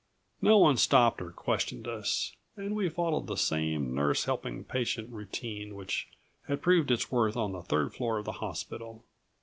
No 0.41 0.57
one 0.57 0.77
stopped 0.77 1.21
or 1.21 1.29
questioned 1.29 1.87
us, 1.87 2.35
and 2.57 2.75
we 2.75 2.89
followed 2.89 3.27
the 3.27 3.35
same 3.37 3.93
nurse 3.93 4.23
helping 4.25 4.63
patient 4.63 5.11
routine 5.11 5.75
which 5.75 6.07
had 6.47 6.63
proved 6.63 6.89
its 6.89 7.11
worth 7.11 7.37
on 7.37 7.51
the 7.51 7.61
third 7.61 7.93
floor 7.93 8.17
of 8.17 8.25
the 8.25 8.31
hospital. 8.41 9.03